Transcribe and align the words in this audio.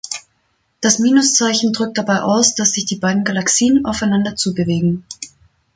Das 0.81 0.97
Minuszeichen 0.97 1.73
drückt 1.73 1.95
dabei 1.99 2.23
aus, 2.23 2.55
dass 2.55 2.71
sich 2.71 2.85
die 2.85 2.95
beiden 2.95 3.23
Galaxien 3.23 3.85
aufeinander 3.85 4.35
zubewegen. 4.35 5.05